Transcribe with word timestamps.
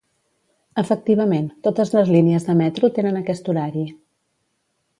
Efectivament, 0.81 1.49
totes 1.67 1.93
les 1.97 2.09
línies 2.15 2.47
de 2.49 2.55
metro 2.63 2.91
tenen 2.97 3.21
aquest 3.21 3.53
horari. 3.55 3.85